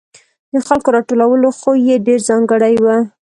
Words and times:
د 0.53 0.55
خلکو 0.67 0.89
راټولولو 0.95 1.47
خوی 1.59 1.79
یې 1.87 1.95
ډېر 2.07 2.19
ځانګړی 2.29 2.73
و. 2.83 2.85